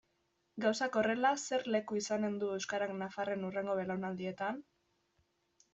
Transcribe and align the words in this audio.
Gauzak 0.63 0.95
horrela, 1.01 1.31
zer 1.41 1.67
leku 1.75 1.97
izanen 2.01 2.41
du 2.45 2.49
euskarak 2.55 2.97
nafarren 3.03 3.45
hurrengo 3.51 3.79
belaunaldietan? 3.83 4.61